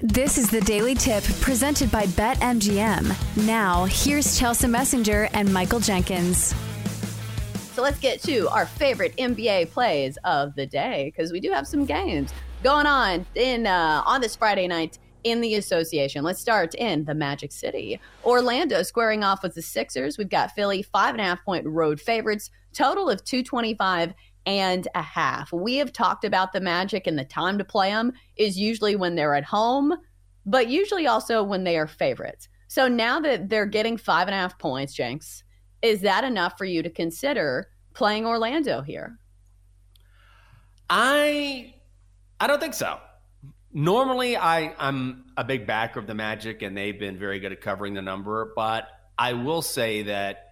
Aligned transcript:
This 0.00 0.36
is 0.36 0.50
the 0.50 0.60
Daily 0.60 0.94
Tip 0.94 1.24
presented 1.40 1.90
by 1.90 2.04
BetMGM. 2.04 3.46
Now, 3.46 3.86
here's 3.86 4.38
Chelsea 4.38 4.66
Messenger 4.66 5.30
and 5.32 5.50
Michael 5.50 5.80
Jenkins. 5.80 6.54
So 7.72 7.80
let's 7.80 7.98
get 7.98 8.22
to 8.24 8.46
our 8.48 8.66
favorite 8.66 9.16
NBA 9.16 9.70
plays 9.70 10.18
of 10.22 10.54
the 10.54 10.66
day 10.66 11.10
because 11.16 11.32
we 11.32 11.40
do 11.40 11.50
have 11.50 11.66
some 11.66 11.86
games 11.86 12.34
going 12.62 12.84
on 12.84 13.24
in 13.36 13.66
uh, 13.66 14.02
on 14.04 14.20
this 14.20 14.36
Friday 14.36 14.68
night 14.68 14.98
in 15.24 15.40
the 15.40 15.54
association. 15.54 16.22
Let's 16.22 16.42
start 16.42 16.74
in 16.74 17.06
the 17.06 17.14
Magic 17.14 17.50
City. 17.50 17.98
Orlando 18.22 18.82
squaring 18.82 19.24
off 19.24 19.42
with 19.42 19.54
the 19.54 19.62
Sixers. 19.62 20.18
We've 20.18 20.28
got 20.28 20.52
Philly 20.52 20.82
five 20.82 21.14
and 21.14 21.22
a 21.22 21.24
half 21.24 21.42
point 21.42 21.64
road 21.64 22.02
favorites, 22.02 22.50
total 22.74 23.08
of 23.08 23.24
225 23.24 24.12
and 24.46 24.86
a 24.94 25.02
half. 25.02 25.52
We 25.52 25.76
have 25.76 25.92
talked 25.92 26.24
about 26.24 26.52
the 26.52 26.60
Magic 26.60 27.06
and 27.06 27.18
the 27.18 27.24
time 27.24 27.58
to 27.58 27.64
play 27.64 27.90
them 27.90 28.12
is 28.36 28.58
usually 28.58 28.96
when 28.96 29.16
they're 29.16 29.34
at 29.34 29.44
home, 29.44 29.94
but 30.46 30.68
usually 30.68 31.06
also 31.06 31.42
when 31.42 31.64
they 31.64 31.76
are 31.76 31.88
favorites. 31.88 32.48
So 32.68 32.88
now 32.88 33.20
that 33.20 33.48
they're 33.48 33.66
getting 33.66 33.96
five 33.96 34.28
and 34.28 34.34
a 34.34 34.38
half 34.38 34.58
points, 34.58 34.94
Jenks, 34.94 35.42
is 35.82 36.00
that 36.02 36.24
enough 36.24 36.56
for 36.56 36.64
you 36.64 36.82
to 36.82 36.90
consider 36.90 37.68
playing 37.94 38.26
Orlando 38.26 38.82
here? 38.82 39.18
I 40.88 41.74
I 42.38 42.46
don't 42.46 42.60
think 42.60 42.74
so. 42.74 42.98
Normally, 43.72 44.36
I 44.36 44.74
I'm 44.78 45.24
a 45.36 45.44
big 45.44 45.66
backer 45.66 45.98
of 45.98 46.06
the 46.06 46.14
Magic, 46.14 46.62
and 46.62 46.76
they've 46.76 46.98
been 46.98 47.18
very 47.18 47.40
good 47.40 47.52
at 47.52 47.60
covering 47.60 47.94
the 47.94 48.02
number. 48.02 48.52
But 48.54 48.88
I 49.18 49.32
will 49.32 49.62
say 49.62 50.02
that 50.04 50.45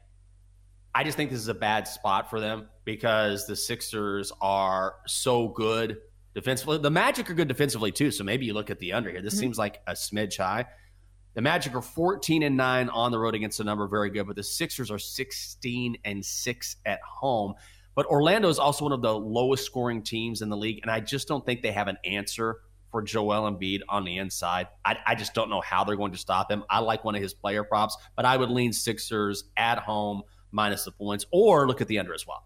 I 0.94 1.02
just 1.02 1.16
think 1.16 1.30
this 1.30 1.40
is 1.40 1.48
a 1.48 1.54
bad 1.54 1.88
spot 1.88 2.30
for 2.30 2.38
them 2.38 2.68
because 2.84 3.46
the 3.46 3.56
Sixers 3.56 4.32
are 4.40 4.96
so 5.06 5.48
good 5.48 5.98
defensively. 6.34 6.78
The 6.78 6.90
Magic 6.90 7.28
are 7.30 7.34
good 7.34 7.48
defensively 7.48 7.90
too. 7.90 8.10
So 8.10 8.22
maybe 8.22 8.46
you 8.46 8.54
look 8.54 8.70
at 8.70 8.78
the 8.78 8.92
under 8.92 9.10
here. 9.10 9.20
This 9.20 9.34
mm-hmm. 9.34 9.40
seems 9.40 9.58
like 9.58 9.80
a 9.86 9.92
smidge 9.92 10.36
high. 10.36 10.66
The 11.34 11.42
Magic 11.42 11.74
are 11.74 11.82
14 11.82 12.44
and 12.44 12.56
9 12.56 12.88
on 12.90 13.10
the 13.10 13.18
road 13.18 13.34
against 13.34 13.58
the 13.58 13.64
number, 13.64 13.88
very 13.88 14.08
good, 14.08 14.28
but 14.28 14.36
the 14.36 14.42
Sixers 14.42 14.88
are 14.92 15.00
16 15.00 15.96
and 16.04 16.24
6 16.24 16.76
at 16.86 17.00
home. 17.02 17.54
But 17.96 18.06
Orlando 18.06 18.48
is 18.48 18.60
also 18.60 18.84
one 18.84 18.92
of 18.92 19.02
the 19.02 19.12
lowest 19.18 19.64
scoring 19.64 20.02
teams 20.02 20.42
in 20.42 20.48
the 20.48 20.56
league, 20.56 20.80
and 20.82 20.90
I 20.90 21.00
just 21.00 21.26
don't 21.26 21.44
think 21.44 21.62
they 21.62 21.72
have 21.72 21.88
an 21.88 21.98
answer 22.04 22.58
for 22.92 23.02
Joel 23.02 23.50
Embiid 23.50 23.80
on 23.88 24.04
the 24.04 24.18
inside. 24.18 24.68
I, 24.84 24.96
I 25.04 25.14
just 25.16 25.34
don't 25.34 25.50
know 25.50 25.60
how 25.60 25.82
they're 25.82 25.96
going 25.96 26.12
to 26.12 26.18
stop 26.18 26.52
him. 26.52 26.62
I 26.70 26.78
like 26.78 27.02
one 27.02 27.16
of 27.16 27.22
his 27.22 27.34
player 27.34 27.64
props, 27.64 27.96
but 28.14 28.24
I 28.24 28.36
would 28.36 28.50
lean 28.50 28.72
Sixers 28.72 29.44
at 29.56 29.80
home 29.80 30.22
minus 30.54 30.84
the 30.84 30.92
points, 30.92 31.26
or 31.30 31.66
look 31.66 31.80
at 31.80 31.88
the 31.88 31.98
under 31.98 32.14
as 32.14 32.26
well. 32.26 32.44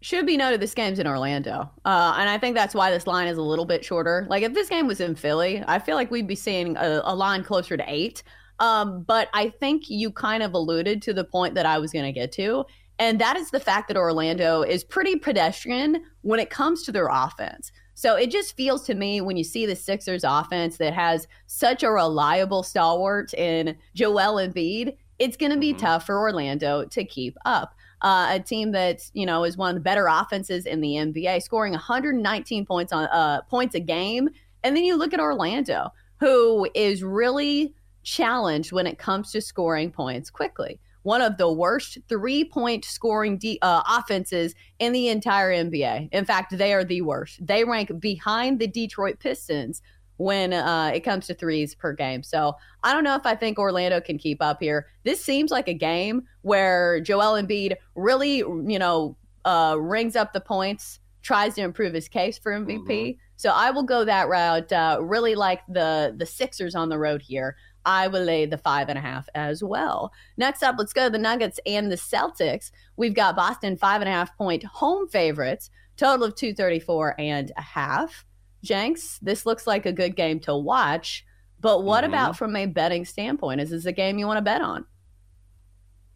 Should 0.00 0.26
be 0.26 0.36
noted 0.36 0.60
this 0.60 0.74
game's 0.74 0.98
in 0.98 1.06
Orlando. 1.06 1.70
Uh, 1.84 2.14
and 2.18 2.28
I 2.28 2.38
think 2.38 2.54
that's 2.54 2.74
why 2.74 2.90
this 2.90 3.06
line 3.06 3.26
is 3.26 3.38
a 3.38 3.42
little 3.42 3.64
bit 3.64 3.84
shorter. 3.84 4.26
Like 4.28 4.42
if 4.42 4.54
this 4.54 4.68
game 4.68 4.86
was 4.86 5.00
in 5.00 5.14
Philly, 5.14 5.64
I 5.66 5.78
feel 5.78 5.96
like 5.96 6.10
we'd 6.10 6.28
be 6.28 6.36
seeing 6.36 6.76
a, 6.76 7.00
a 7.04 7.14
line 7.14 7.42
closer 7.42 7.76
to 7.76 7.84
eight. 7.86 8.22
Um, 8.60 9.02
but 9.02 9.28
I 9.34 9.50
think 9.60 9.88
you 9.88 10.12
kind 10.12 10.42
of 10.42 10.54
alluded 10.54 11.02
to 11.02 11.12
the 11.14 11.24
point 11.24 11.54
that 11.54 11.66
I 11.66 11.78
was 11.78 11.92
going 11.92 12.04
to 12.04 12.12
get 12.12 12.30
to. 12.32 12.64
And 13.00 13.20
that 13.20 13.36
is 13.36 13.50
the 13.50 13.60
fact 13.60 13.88
that 13.88 13.96
Orlando 13.96 14.62
is 14.62 14.82
pretty 14.82 15.16
pedestrian 15.16 16.02
when 16.22 16.40
it 16.40 16.50
comes 16.50 16.82
to 16.84 16.92
their 16.92 17.08
offense. 17.08 17.70
So 17.94 18.14
it 18.14 18.30
just 18.30 18.56
feels 18.56 18.84
to 18.86 18.94
me 18.94 19.20
when 19.20 19.36
you 19.36 19.44
see 19.44 19.66
the 19.66 19.74
Sixers 19.74 20.22
offense 20.24 20.76
that 20.78 20.94
has 20.94 21.26
such 21.46 21.82
a 21.82 21.90
reliable 21.90 22.62
stalwart 22.62 23.34
in 23.34 23.76
Joel 23.94 24.36
Embiid, 24.36 24.96
it's 25.18 25.36
going 25.36 25.52
to 25.52 25.58
be 25.58 25.70
mm-hmm. 25.70 25.84
tough 25.84 26.06
for 26.06 26.18
Orlando 26.18 26.84
to 26.84 27.04
keep 27.04 27.36
up. 27.44 27.74
Uh, 28.00 28.28
a 28.34 28.40
team 28.40 28.70
that 28.70 29.10
you 29.12 29.26
know 29.26 29.42
is 29.42 29.56
one 29.56 29.70
of 29.70 29.74
the 29.74 29.80
better 29.80 30.06
offenses 30.06 30.66
in 30.66 30.80
the 30.80 30.90
NBA, 30.90 31.42
scoring 31.42 31.72
119 31.72 32.64
points 32.64 32.92
on 32.92 33.04
uh, 33.06 33.42
points 33.42 33.74
a 33.74 33.80
game, 33.80 34.28
and 34.62 34.76
then 34.76 34.84
you 34.84 34.96
look 34.96 35.12
at 35.12 35.20
Orlando, 35.20 35.92
who 36.20 36.68
is 36.74 37.02
really 37.02 37.74
challenged 38.04 38.72
when 38.72 38.86
it 38.86 38.98
comes 38.98 39.32
to 39.32 39.40
scoring 39.40 39.90
points 39.90 40.30
quickly. 40.30 40.80
One 41.02 41.22
of 41.22 41.38
the 41.38 41.50
worst 41.52 41.98
three 42.08 42.44
point 42.44 42.84
scoring 42.84 43.38
de- 43.38 43.58
uh, 43.62 43.82
offenses 43.88 44.54
in 44.78 44.92
the 44.92 45.08
entire 45.08 45.50
NBA. 45.50 46.10
In 46.12 46.24
fact, 46.24 46.56
they 46.56 46.72
are 46.72 46.84
the 46.84 47.02
worst. 47.02 47.44
They 47.44 47.64
rank 47.64 47.98
behind 47.98 48.58
the 48.58 48.66
Detroit 48.66 49.18
Pistons, 49.18 49.82
when 50.18 50.52
uh, 50.52 50.90
it 50.94 51.00
comes 51.00 51.26
to 51.28 51.34
threes 51.34 51.74
per 51.74 51.92
game. 51.92 52.22
So 52.22 52.54
I 52.84 52.92
don't 52.92 53.04
know 53.04 53.14
if 53.14 53.24
I 53.24 53.34
think 53.34 53.58
Orlando 53.58 54.00
can 54.00 54.18
keep 54.18 54.42
up 54.42 54.60
here. 54.60 54.86
This 55.04 55.24
seems 55.24 55.50
like 55.50 55.68
a 55.68 55.74
game 55.74 56.24
where 56.42 57.00
Joel 57.00 57.40
Embiid 57.40 57.74
really, 57.94 58.38
you 58.38 58.78
know, 58.78 59.16
uh, 59.44 59.76
rings 59.78 60.16
up 60.16 60.32
the 60.32 60.40
points, 60.40 61.00
tries 61.22 61.54
to 61.54 61.62
improve 61.62 61.94
his 61.94 62.08
case 62.08 62.36
for 62.36 62.52
MVP. 62.52 62.86
Mm-hmm. 62.86 63.18
So 63.36 63.50
I 63.50 63.70
will 63.70 63.84
go 63.84 64.04
that 64.04 64.28
route. 64.28 64.72
Uh, 64.72 64.98
really 65.00 65.34
like 65.34 65.62
the 65.68 66.14
the 66.16 66.26
Sixers 66.26 66.74
on 66.74 66.88
the 66.88 66.98
road 66.98 67.22
here. 67.22 67.56
I 67.84 68.08
will 68.08 68.24
lay 68.24 68.44
the 68.44 68.58
five 68.58 68.88
and 68.88 68.98
a 68.98 69.00
half 69.00 69.28
as 69.34 69.62
well. 69.62 70.12
Next 70.36 70.62
up, 70.62 70.74
let's 70.78 70.92
go 70.92 71.04
to 71.04 71.10
the 71.10 71.18
Nuggets 71.18 71.60
and 71.64 71.90
the 71.90 71.96
Celtics. 71.96 72.70
We've 72.96 73.14
got 73.14 73.36
Boston 73.36 73.76
five 73.76 74.02
and 74.02 74.08
a 74.08 74.12
half 74.12 74.36
point 74.36 74.64
home 74.64 75.08
favorites, 75.08 75.70
total 75.96 76.26
of 76.26 76.34
234 76.34 77.14
and 77.18 77.52
a 77.56 77.62
half. 77.62 78.26
Jenks, 78.62 79.18
this 79.20 79.46
looks 79.46 79.66
like 79.66 79.86
a 79.86 79.92
good 79.92 80.16
game 80.16 80.40
to 80.40 80.56
watch. 80.56 81.24
But 81.60 81.82
what 81.82 82.04
mm-hmm. 82.04 82.12
about 82.12 82.36
from 82.36 82.54
a 82.56 82.66
betting 82.66 83.04
standpoint? 83.04 83.60
Is 83.60 83.70
this 83.70 83.86
a 83.86 83.92
game 83.92 84.18
you 84.18 84.26
want 84.26 84.38
to 84.38 84.42
bet 84.42 84.60
on? 84.60 84.84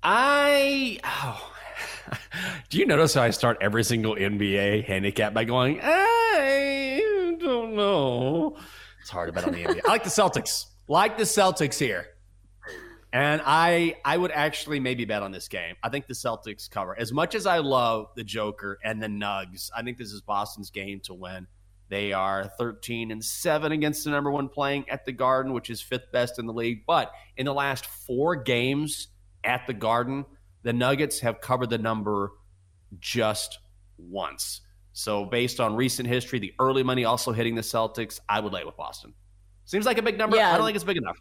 I 0.03 0.99
oh, 1.05 1.53
do 2.69 2.79
you 2.79 2.87
notice 2.87 3.15
how 3.15 3.23
I 3.23 3.31
start 3.31 3.59
every 3.61 3.85
single 3.85 4.17
NBA 4.17 4.85
handicap 4.85 5.33
by 5.33 5.45
going, 5.45 5.81
I 5.83 7.37
don't 7.39 7.75
know. 7.75 8.57
It's 9.01 9.11
hard 9.11 9.29
to 9.29 9.33
bet 9.33 9.45
on 9.45 9.53
the 9.53 9.65
NBA. 9.65 9.81
I 9.87 9.89
like 9.89 10.05
the 10.05 10.11
Celtics. 10.11 10.67
Like 10.89 11.17
the 11.17 11.25
Celtics 11.25 11.79
here. 11.79 12.07
And 13.13 13.43
I 13.45 13.97
I 14.05 14.17
would 14.17 14.31
actually 14.31 14.81
maybe 14.81 15.05
bet 15.05 15.23
on 15.23 15.33
this 15.33 15.49
game. 15.49 15.75
I 15.83 15.91
think 15.91 16.07
the 16.07 16.15
Celtics 16.15 16.71
cover. 16.71 16.99
As 16.99 17.13
much 17.13 17.35
as 17.35 17.47
I 17.47 17.59
love 17.59 18.07
the 18.17 18.25
Joker 18.25 18.79
and 18.83 19.03
the 19.03 19.07
Nugs, 19.07 19.71
I 19.77 19.83
think 19.83 19.99
this 19.99 20.13
is 20.13 20.23
Boston's 20.23 20.71
game 20.71 21.01
to 21.05 21.15
win. 21.15 21.47
They 21.93 22.15
are 22.15 22.51
13 22.57 23.11
and 23.11 23.23
7 23.23 23.71
against 23.71 24.05
the 24.05 24.11
number 24.11 24.31
one 24.31 24.49
playing 24.49 24.89
at 24.89 25.05
the 25.05 25.13
Garden, 25.13 25.53
which 25.53 25.69
is 25.69 25.83
fifth 25.83 26.11
best 26.11 26.39
in 26.39 26.47
the 26.47 26.53
league. 26.55 26.85
But 26.87 27.13
in 27.37 27.45
the 27.45 27.53
last 27.53 27.85
four 27.85 28.35
games 28.35 29.09
at 29.45 29.67
the 29.67 29.75
Garden, 29.75 30.25
the 30.63 30.73
Nuggets 30.73 31.21
have 31.21 31.43
covered 31.43 31.69
the 31.69 31.77
number 31.77 32.31
just 32.99 33.59
once. 33.99 34.63
So, 34.95 35.27
based 35.27 35.61
on 35.61 35.77
recent 35.77 36.09
history, 36.09 36.39
the 36.39 36.55
early 36.59 36.83
money 36.83 37.05
also 37.05 37.31
hitting 37.31 37.57
the 37.57 37.61
Celtics, 37.61 38.21
I 38.27 38.41
would 38.41 38.55
lay 38.55 38.65
with 38.65 38.79
Boston. 38.79 39.13
Seems 39.67 39.85
like 39.85 39.99
a 39.99 40.03
big 40.03 40.17
number. 40.17 40.39
Yeah. 40.39 40.55
I 40.55 40.57
don't 40.57 40.65
think 40.65 40.77
it's 40.77 40.85
big 40.85 40.97
enough. 40.97 41.19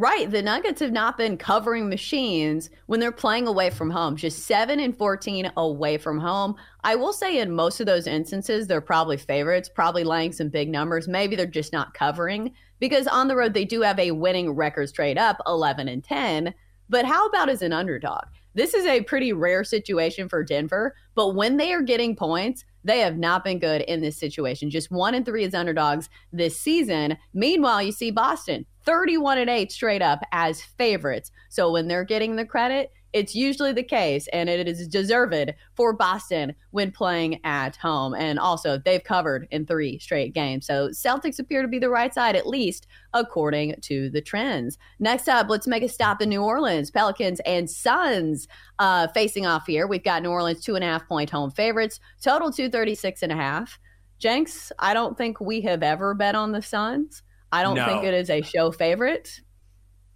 Right. 0.00 0.30
The 0.30 0.40
Nuggets 0.40 0.80
have 0.80 0.92
not 0.92 1.18
been 1.18 1.36
covering 1.36 1.90
machines 1.90 2.70
when 2.86 3.00
they're 3.00 3.12
playing 3.12 3.46
away 3.46 3.68
from 3.68 3.90
home, 3.90 4.16
just 4.16 4.46
7 4.46 4.80
and 4.80 4.96
14 4.96 5.52
away 5.58 5.98
from 5.98 6.18
home. 6.18 6.54
I 6.82 6.94
will 6.94 7.12
say 7.12 7.38
in 7.38 7.54
most 7.54 7.80
of 7.80 7.86
those 7.86 8.06
instances, 8.06 8.66
they're 8.66 8.80
probably 8.80 9.18
favorites, 9.18 9.68
probably 9.68 10.02
laying 10.04 10.32
some 10.32 10.48
big 10.48 10.70
numbers. 10.70 11.06
Maybe 11.06 11.36
they're 11.36 11.44
just 11.44 11.74
not 11.74 11.92
covering 11.92 12.54
because 12.78 13.06
on 13.08 13.28
the 13.28 13.36
road, 13.36 13.52
they 13.52 13.66
do 13.66 13.82
have 13.82 13.98
a 13.98 14.12
winning 14.12 14.52
record 14.52 14.88
straight 14.88 15.18
up 15.18 15.36
11 15.46 15.86
and 15.86 16.02
10. 16.02 16.54
But 16.88 17.04
how 17.04 17.26
about 17.26 17.50
as 17.50 17.60
an 17.60 17.74
underdog? 17.74 18.24
This 18.54 18.72
is 18.72 18.86
a 18.86 19.02
pretty 19.02 19.34
rare 19.34 19.64
situation 19.64 20.30
for 20.30 20.42
Denver, 20.42 20.96
but 21.14 21.34
when 21.34 21.58
they 21.58 21.74
are 21.74 21.82
getting 21.82 22.16
points, 22.16 22.64
they 22.84 23.00
have 23.00 23.18
not 23.18 23.44
been 23.44 23.58
good 23.58 23.82
in 23.82 24.00
this 24.00 24.16
situation. 24.16 24.70
Just 24.70 24.90
one 24.90 25.14
and 25.14 25.26
three 25.26 25.44
as 25.44 25.52
underdogs 25.52 26.08
this 26.32 26.58
season. 26.58 27.18
Meanwhile, 27.34 27.82
you 27.82 27.92
see 27.92 28.10
Boston 28.10 28.64
31 28.90 29.38
and 29.38 29.48
8 29.48 29.70
straight 29.70 30.02
up 30.02 30.18
as 30.32 30.62
favorites. 30.62 31.30
So 31.48 31.70
when 31.70 31.86
they're 31.86 32.02
getting 32.02 32.34
the 32.34 32.44
credit, 32.44 32.90
it's 33.12 33.36
usually 33.36 33.72
the 33.72 33.84
case, 33.84 34.26
and 34.32 34.48
it 34.48 34.66
is 34.66 34.88
deserved 34.88 35.54
for 35.76 35.92
Boston 35.92 36.56
when 36.72 36.90
playing 36.90 37.38
at 37.44 37.76
home. 37.76 38.14
And 38.14 38.36
also, 38.36 38.78
they've 38.78 39.02
covered 39.02 39.46
in 39.52 39.64
three 39.64 40.00
straight 40.00 40.34
games. 40.34 40.66
So 40.66 40.88
Celtics 40.88 41.38
appear 41.38 41.62
to 41.62 41.68
be 41.68 41.78
the 41.78 41.88
right 41.88 42.12
side, 42.12 42.34
at 42.34 42.48
least 42.48 42.88
according 43.14 43.76
to 43.82 44.10
the 44.10 44.20
trends. 44.20 44.76
Next 44.98 45.28
up, 45.28 45.48
let's 45.48 45.68
make 45.68 45.84
a 45.84 45.88
stop 45.88 46.20
in 46.20 46.28
New 46.28 46.42
Orleans. 46.42 46.90
Pelicans 46.90 47.38
and 47.46 47.70
Suns 47.70 48.48
uh, 48.80 49.06
facing 49.14 49.46
off 49.46 49.68
here. 49.68 49.86
We've 49.86 50.02
got 50.02 50.24
New 50.24 50.30
Orleans 50.30 50.64
two 50.64 50.74
and 50.74 50.82
a 50.82 50.88
half 50.88 51.06
point 51.06 51.30
home 51.30 51.52
favorites, 51.52 52.00
total 52.20 52.50
236 52.50 53.22
and 53.22 53.30
a 53.30 53.36
half. 53.36 53.78
Jenks, 54.18 54.72
I 54.80 54.94
don't 54.94 55.16
think 55.16 55.40
we 55.40 55.60
have 55.60 55.84
ever 55.84 56.12
bet 56.12 56.34
on 56.34 56.50
the 56.50 56.60
Suns. 56.60 57.22
I 57.52 57.62
don't 57.62 57.76
no. 57.76 57.86
think 57.86 58.04
it 58.04 58.14
is 58.14 58.30
a 58.30 58.42
show 58.42 58.70
favorite. 58.70 59.40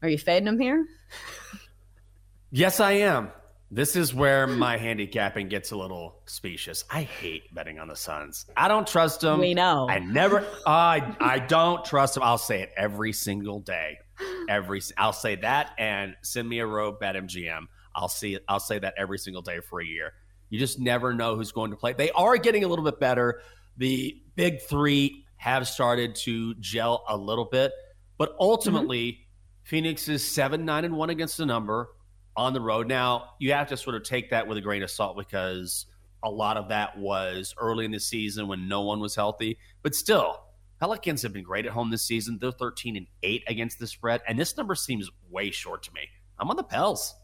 Are 0.03 0.09
you 0.09 0.19
fading 0.19 0.45
them 0.45 0.61
here? 0.61 0.87
yes, 2.51 2.81
I 2.81 2.93
am. 2.93 3.31
This 3.71 3.97
is 3.97 4.15
where 4.15 4.47
my 4.47 4.77
handicapping 4.77 5.49
gets 5.49 5.73
a 5.73 5.77
little 5.77 6.23
specious. 6.27 6.85
I 6.91 7.03
hate 7.03 7.53
betting 7.53 7.81
on 7.81 7.89
the 7.89 7.97
Suns. 7.97 8.47
I 8.57 8.69
don't 8.69 8.87
trust 8.87 9.23
them. 9.23 9.41
We 9.41 9.55
know. 9.55 9.89
I 9.89 9.99
never. 9.99 10.47
I 10.65 11.17
I 11.19 11.41
don't 11.41 11.85
trust 11.85 12.15
them. 12.15 12.23
I'll 12.23 12.39
say 12.39 12.63
it 12.63 12.71
every 12.77 13.13
single 13.13 13.59
day. 13.59 13.99
Every 14.49 14.81
I'll 14.97 15.13
say 15.13 15.35
that 15.37 15.73
and 15.77 16.15
send 16.23 16.49
me 16.49 16.61
a 16.61 16.67
robe 16.67 17.01
BetMGM. 17.01 17.67
I'll 17.97 18.09
see. 18.09 18.39
I'll 18.49 18.61
say 18.61 18.79
that 18.79 18.95
every 18.97 19.19
single 19.19 19.43
day 19.43 19.59
for 19.59 19.81
a 19.81 19.85
year. 19.85 20.13
You 20.51 20.59
just 20.61 20.79
never 20.79 21.13
know 21.13 21.35
who's 21.35 21.51
going 21.51 21.73
to 21.73 21.77
play. 21.77 21.95
They 21.95 22.11
are 22.13 22.37
getting 22.37 22.63
a 22.63 22.69
little 22.69 22.85
bit 22.85 23.01
better. 23.01 23.41
The 23.77 24.23
big 24.37 24.61
three 24.61 25.24
have 25.45 25.69
started 25.69 26.15
to 26.15 26.55
gel 26.55 27.05
a 27.07 27.15
little 27.15 27.45
bit. 27.45 27.71
But 28.17 28.35
ultimately, 28.41 29.13
mm-hmm. 29.13 29.65
Phoenix 29.65 30.09
is 30.09 30.27
7 30.27 30.65
9 30.65 30.85
and 30.87 30.97
1 30.97 31.11
against 31.11 31.37
the 31.37 31.45
number 31.45 31.91
on 32.35 32.55
the 32.55 32.63
road. 32.63 32.89
Now, 32.89 33.33
you 33.39 33.53
have 33.53 33.69
to 33.69 33.77
sort 33.77 33.95
of 33.95 34.05
take 34.05 34.31
that 34.31 34.49
with 34.49 34.57
a 34.57 34.63
grain 34.63 34.83
of 34.83 34.91
salt 34.91 35.19
because 35.19 35.85
a 36.23 36.31
lot 36.31 36.57
of 36.57 36.71
that 36.71 36.97
was 36.97 37.55
early 37.59 37.85
in 37.85 37.91
the 37.91 38.01
season 38.01 38.49
when 38.49 38.69
no 38.69 38.81
one 38.81 39.01
was 39.01 39.15
healthy. 39.15 39.59
But 39.83 39.95
still, 39.95 40.41
Pelicans 40.81 41.21
have 41.21 41.35
been 41.35 41.45
great 41.45 41.67
at 41.67 41.73
home 41.73 41.91
this 41.91 42.05
season. 42.05 42.39
They're 42.41 42.51
13 42.51 42.97
and 42.97 43.07
8 43.23 43.45
against 43.47 43.79
the 43.79 43.87
spread, 43.87 44.23
and 44.27 44.39
this 44.39 44.57
number 44.57 44.75
seems 44.75 45.11
way 45.29 45.51
short 45.51 45.83
to 45.83 45.93
me. 45.93 46.09
I'm 46.39 46.49
on 46.49 46.57
the 46.57 46.65
Pels. 46.65 47.15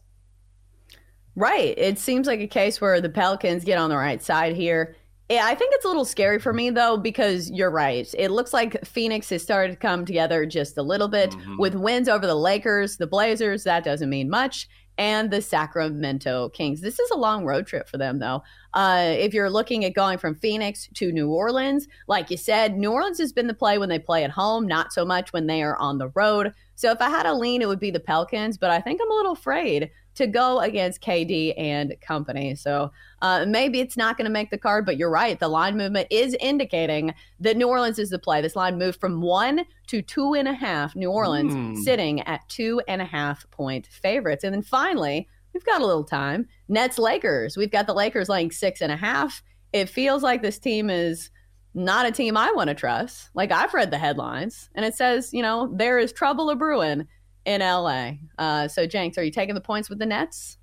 Right. 1.35 1.75
It 1.75 1.97
seems 1.97 2.27
like 2.27 2.39
a 2.39 2.47
case 2.47 2.79
where 2.79 3.01
the 3.01 3.09
Pelicans 3.09 3.63
get 3.63 3.79
on 3.79 3.89
the 3.89 3.97
right 3.97 4.21
side 4.21 4.55
here. 4.55 4.95
Yeah, 5.31 5.45
I 5.45 5.55
think 5.55 5.73
it's 5.73 5.85
a 5.85 5.87
little 5.87 6.03
scary 6.03 6.39
for 6.39 6.51
me 6.51 6.71
though 6.71 6.97
because 6.97 7.49
you're 7.49 7.71
right. 7.71 8.13
It 8.17 8.31
looks 8.31 8.51
like 8.51 8.85
Phoenix 8.85 9.29
has 9.29 9.41
started 9.41 9.71
to 9.71 9.79
come 9.79 10.03
together 10.05 10.45
just 10.45 10.77
a 10.77 10.83
little 10.83 11.07
bit 11.07 11.29
mm-hmm. 11.29 11.55
with 11.57 11.73
wins 11.73 12.09
over 12.09 12.27
the 12.27 12.35
Lakers, 12.35 12.97
the 12.97 13.07
Blazers. 13.07 13.63
That 13.63 13.85
doesn't 13.85 14.09
mean 14.09 14.29
much, 14.29 14.67
and 14.97 15.31
the 15.31 15.41
Sacramento 15.41 16.49
Kings. 16.49 16.81
This 16.81 16.99
is 16.99 17.09
a 17.11 17.17
long 17.17 17.45
road 17.45 17.65
trip 17.65 17.87
for 17.87 17.97
them 17.97 18.19
though. 18.19 18.43
Uh, 18.73 19.13
if 19.17 19.33
you're 19.33 19.49
looking 19.49 19.85
at 19.85 19.93
going 19.93 20.17
from 20.17 20.35
Phoenix 20.35 20.89
to 20.95 21.13
New 21.13 21.29
Orleans, 21.29 21.87
like 22.09 22.29
you 22.29 22.35
said, 22.35 22.77
New 22.77 22.91
Orleans 22.91 23.19
has 23.19 23.31
been 23.31 23.47
the 23.47 23.53
play 23.53 23.77
when 23.77 23.87
they 23.87 23.99
play 23.99 24.25
at 24.25 24.31
home, 24.31 24.67
not 24.67 24.91
so 24.91 25.05
much 25.05 25.31
when 25.31 25.47
they 25.47 25.63
are 25.63 25.77
on 25.77 25.97
the 25.97 26.09
road. 26.09 26.53
So 26.75 26.91
if 26.91 27.01
I 27.01 27.09
had 27.09 27.25
a 27.25 27.33
lean, 27.33 27.61
it 27.61 27.69
would 27.69 27.79
be 27.79 27.91
the 27.91 28.01
Pelicans, 28.01 28.57
but 28.57 28.69
I 28.69 28.81
think 28.81 28.99
I'm 29.01 29.09
a 29.09 29.15
little 29.15 29.31
afraid 29.31 29.91
to 30.15 30.27
go 30.27 30.59
against 30.59 31.01
KD 31.01 31.53
and 31.57 31.95
company. 32.01 32.55
So 32.55 32.91
uh, 33.21 33.45
maybe 33.47 33.79
it's 33.79 33.97
not 33.97 34.17
going 34.17 34.25
to 34.25 34.31
make 34.31 34.49
the 34.49 34.57
card, 34.57 34.85
but 34.85 34.97
you're 34.97 35.09
right. 35.09 35.39
The 35.39 35.47
line 35.47 35.77
movement 35.77 36.07
is 36.09 36.35
indicating 36.39 37.13
that 37.39 37.57
New 37.57 37.67
Orleans 37.67 37.99
is 37.99 38.09
the 38.09 38.19
play. 38.19 38.41
This 38.41 38.55
line 38.55 38.77
moved 38.77 38.99
from 38.99 39.21
one 39.21 39.65
to 39.87 40.01
two 40.01 40.33
and 40.33 40.47
a 40.47 40.53
half. 40.53 40.95
New 40.95 41.09
Orleans 41.09 41.53
mm. 41.53 41.77
sitting 41.77 42.21
at 42.21 42.47
two 42.49 42.81
and 42.87 43.01
a 43.01 43.05
half 43.05 43.49
point 43.51 43.87
favorites. 43.87 44.43
And 44.43 44.53
then 44.53 44.61
finally, 44.63 45.27
we've 45.53 45.65
got 45.65 45.81
a 45.81 45.85
little 45.85 46.03
time. 46.03 46.47
Nets 46.67 46.99
Lakers. 46.99 47.55
We've 47.55 47.71
got 47.71 47.87
the 47.87 47.93
Lakers 47.93 48.29
laying 48.29 48.51
six 48.51 48.81
and 48.81 48.91
a 48.91 48.97
half. 48.97 49.41
It 49.73 49.89
feels 49.89 50.23
like 50.23 50.41
this 50.41 50.59
team 50.59 50.89
is 50.89 51.29
not 51.73 52.05
a 52.05 52.11
team 52.11 52.35
I 52.35 52.51
want 52.51 52.67
to 52.67 52.73
trust. 52.73 53.29
Like 53.33 53.51
I've 53.51 53.73
read 53.73 53.91
the 53.91 53.97
headlines 53.97 54.69
and 54.75 54.85
it 54.85 54.95
says, 54.95 55.33
you 55.33 55.41
know, 55.41 55.71
there 55.73 55.99
is 55.99 56.11
trouble 56.11 56.49
a 56.49 56.55
brewing 56.55 57.07
in 57.45 57.61
LA. 57.61 58.11
Uh, 58.37 58.67
so, 58.67 58.85
Jenks, 58.85 59.17
are 59.17 59.23
you 59.23 59.31
taking 59.31 59.55
the 59.55 59.61
points 59.61 59.89
with 59.89 59.99
the 59.99 60.05
Nets? 60.05 60.57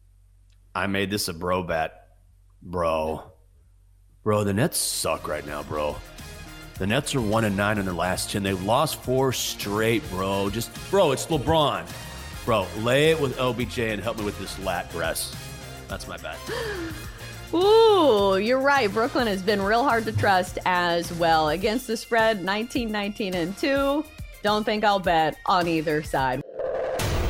I 0.74 0.86
made 0.86 1.10
this 1.10 1.28
a 1.28 1.34
bro 1.34 1.62
bet, 1.62 2.08
bro. 2.62 3.32
Bro, 4.22 4.44
the 4.44 4.52
Nets 4.52 4.78
suck 4.78 5.26
right 5.26 5.46
now, 5.46 5.62
bro. 5.62 5.96
The 6.78 6.86
Nets 6.86 7.14
are 7.14 7.20
one 7.20 7.44
and 7.44 7.56
nine 7.56 7.78
in 7.78 7.84
their 7.84 7.94
last 7.94 8.30
ten. 8.30 8.42
They've 8.42 8.62
lost 8.62 9.02
four 9.02 9.32
straight, 9.32 10.08
bro. 10.10 10.50
Just, 10.50 10.70
bro, 10.90 11.12
it's 11.12 11.26
LeBron. 11.26 11.86
Bro, 12.44 12.66
lay 12.78 13.10
it 13.10 13.20
with 13.20 13.38
OBJ 13.38 13.78
and 13.80 14.02
help 14.02 14.18
me 14.18 14.24
with 14.24 14.38
this 14.38 14.58
lat 14.60 14.90
press. 14.90 15.34
That's 15.88 16.06
my 16.06 16.16
bet. 16.18 16.38
Ooh, 17.54 18.36
you're 18.36 18.60
right. 18.60 18.92
Brooklyn 18.92 19.26
has 19.26 19.42
been 19.42 19.60
real 19.62 19.82
hard 19.82 20.04
to 20.04 20.12
trust 20.12 20.58
as 20.66 21.12
well. 21.14 21.48
Against 21.48 21.86
the 21.86 21.96
spread, 21.96 22.44
19, 22.44 22.92
19, 22.92 23.34
and 23.34 23.56
2. 23.56 24.04
Don't 24.42 24.64
think 24.64 24.84
I'll 24.84 25.00
bet 25.00 25.36
on 25.46 25.66
either 25.66 26.02
side. 26.02 26.42